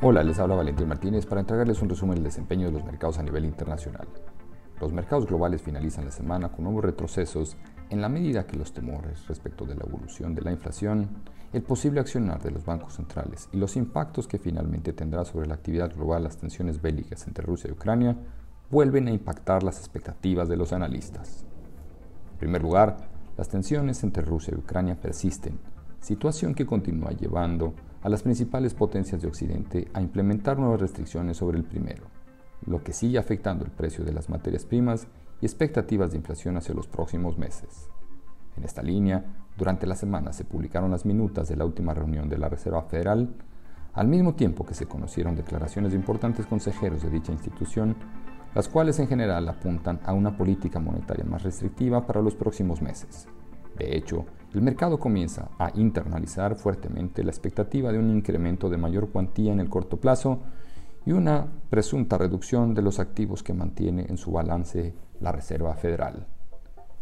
[0.00, 3.22] Hola, les habla Valentín Martínez para entregarles un resumen del desempeño de los mercados a
[3.24, 4.06] nivel internacional.
[4.80, 7.56] Los mercados globales finalizan la semana con nuevos retrocesos
[7.90, 11.08] en la medida que los temores respecto de la evolución de la inflación,
[11.52, 15.54] el posible accionar de los bancos centrales y los impactos que finalmente tendrá sobre la
[15.54, 18.16] actividad global las tensiones bélicas entre Rusia y Ucrania
[18.70, 21.44] vuelven a impactar las expectativas de los analistas.
[22.34, 22.98] En primer lugar,
[23.36, 25.58] las tensiones entre Rusia y Ucrania persisten,
[26.00, 31.58] situación que continúa llevando a las principales potencias de Occidente a implementar nuevas restricciones sobre
[31.58, 32.04] el primero,
[32.66, 35.08] lo que sigue afectando el precio de las materias primas
[35.40, 37.90] y expectativas de inflación hacia los próximos meses.
[38.56, 39.24] En esta línea,
[39.56, 43.34] durante la semana se publicaron las minutas de la última reunión de la Reserva Federal,
[43.92, 47.96] al mismo tiempo que se conocieron declaraciones de importantes consejeros de dicha institución,
[48.54, 53.26] las cuales en general apuntan a una política monetaria más restrictiva para los próximos meses.
[53.76, 54.24] De hecho,
[54.54, 59.60] el mercado comienza a internalizar fuertemente la expectativa de un incremento de mayor cuantía en
[59.60, 60.40] el corto plazo
[61.04, 66.26] y una presunta reducción de los activos que mantiene en su balance la Reserva Federal.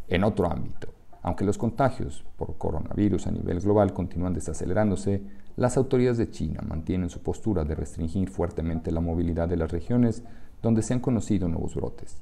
[0.08, 0.88] En otro ámbito,
[1.22, 5.22] aunque los contagios por coronavirus a nivel global continúan desacelerándose,
[5.56, 10.22] las autoridades de China mantienen su postura de restringir fuertemente la movilidad de las regiones
[10.62, 12.18] donde se han conocido nuevos brotes,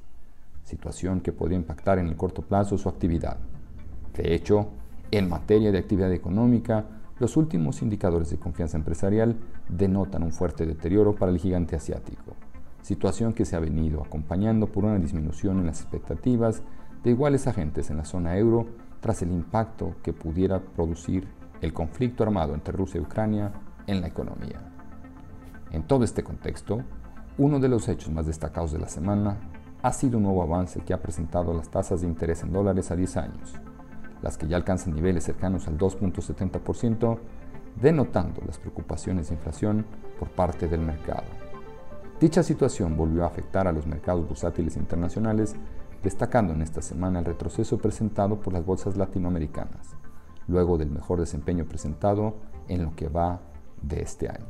[0.63, 3.37] situación que podría impactar en el corto plazo su actividad.
[4.15, 4.69] De hecho,
[5.11, 6.85] en materia de actividad económica,
[7.19, 9.37] los últimos indicadores de confianza empresarial
[9.69, 12.33] denotan un fuerte deterioro para el gigante asiático,
[12.81, 16.61] situación que se ha venido acompañando por una disminución en las expectativas
[17.03, 18.67] de iguales agentes en la zona euro
[18.99, 21.27] tras el impacto que pudiera producir
[21.61, 23.53] el conflicto armado entre Rusia y Ucrania
[23.87, 24.59] en la economía.
[25.71, 26.81] En todo este contexto,
[27.37, 29.37] uno de los hechos más destacados de la semana
[29.81, 32.95] ha sido un nuevo avance que ha presentado las tasas de interés en dólares a
[32.95, 33.53] 10 años,
[34.21, 37.17] las que ya alcanzan niveles cercanos al 2.70%,
[37.81, 39.85] denotando las preocupaciones de inflación
[40.19, 41.25] por parte del mercado.
[42.19, 45.55] Dicha situación volvió a afectar a los mercados bursátiles internacionales,
[46.01, 49.95] destacando en esta semana el retroceso presentado por las bolsas latinoamericanas,
[50.47, 52.35] luego del mejor desempeño presentado
[52.67, 53.41] en lo que va
[53.81, 54.45] de este año,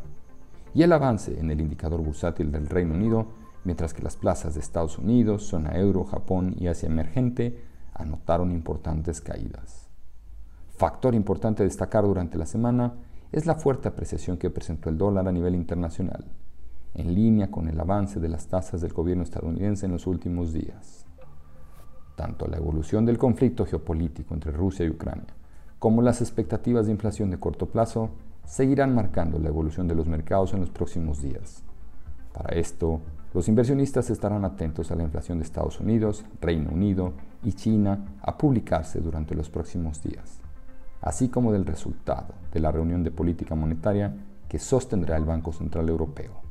[0.73, 3.27] y el avance en el indicador bursátil del Reino Unido,
[3.63, 7.63] mientras que las plazas de Estados Unidos, zona euro, Japón y Asia emergente
[7.95, 9.87] anotaron importantes caídas.
[10.77, 12.93] Factor importante a destacar durante la semana
[13.31, 16.25] es la fuerte apreciación que presentó el dólar a nivel internacional,
[16.93, 21.05] en línea con el avance de las tasas del gobierno estadounidense en los últimos días.
[22.15, 25.33] Tanto la evolución del conflicto geopolítico entre Rusia y Ucrania
[25.85, 28.09] como las expectativas de inflación de corto plazo
[28.45, 31.63] seguirán marcando la evolución de los mercados en los próximos días.
[32.33, 33.01] Para esto,
[33.35, 37.13] los inversionistas estarán atentos a la inflación de Estados Unidos, Reino Unido
[37.45, 40.41] y China a publicarse durante los próximos días,
[41.01, 44.13] así como del resultado de la reunión de política monetaria
[44.49, 46.41] que sostendrá el Banco Central Europeo.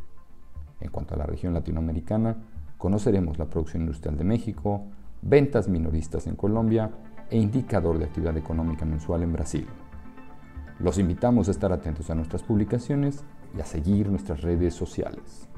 [0.81, 2.37] En cuanto a la región latinoamericana,
[2.79, 4.87] conoceremos la producción industrial de México,
[5.23, 6.91] ventas minoristas en Colombia
[7.31, 9.67] e indicador de actividad económica mensual en Brasil.
[10.79, 13.25] Los invitamos a estar atentos a nuestras publicaciones
[13.57, 15.49] y a seguir nuestras redes sociales.